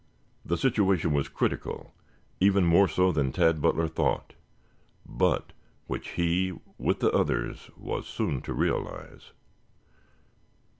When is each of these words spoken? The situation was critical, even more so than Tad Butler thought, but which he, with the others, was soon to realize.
The 0.43 0.57
situation 0.57 1.13
was 1.13 1.29
critical, 1.29 1.93
even 2.39 2.65
more 2.65 2.87
so 2.87 3.11
than 3.11 3.31
Tad 3.31 3.61
Butler 3.61 3.87
thought, 3.87 4.33
but 5.05 5.53
which 5.85 6.13
he, 6.13 6.57
with 6.79 7.01
the 7.01 7.11
others, 7.11 7.69
was 7.77 8.07
soon 8.07 8.41
to 8.41 8.53
realize. 8.55 9.31